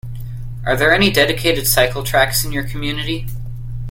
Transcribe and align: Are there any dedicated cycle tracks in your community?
Are 0.65 0.75
there 0.75 0.91
any 0.91 1.11
dedicated 1.11 1.67
cycle 1.67 2.01
tracks 2.01 2.43
in 2.43 2.51
your 2.51 2.63
community? 2.63 3.27